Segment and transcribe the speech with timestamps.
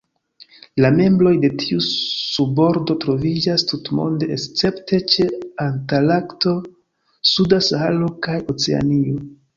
[0.83, 5.29] La membroj de tiu subordo troviĝas tutmonde escepte ĉe
[5.67, 6.55] Antarkto,
[7.35, 9.23] suda Saharo, kaj Oceanio.